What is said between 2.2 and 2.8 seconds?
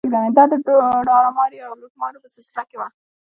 په سلسله کې